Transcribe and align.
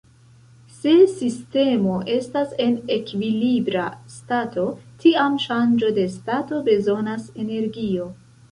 Se 0.75 0.93
sistemo 1.17 1.97
estas 2.13 2.55
en 2.65 2.73
ekvilibra 2.95 3.85
stato 4.15 4.65
tiam 5.05 5.39
ŝanĝo 5.47 5.93
de 6.01 6.09
stato 6.17 6.63
bezonas 6.73 7.33
energio. 7.47 8.13